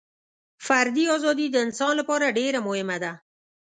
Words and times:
فردي 0.65 1.03
ازادي 1.15 1.47
د 1.51 1.55
انسان 1.65 1.93
لپاره 1.99 2.35
ډېره 2.37 2.59
مهمه 2.67 2.97
ده. 3.03 3.11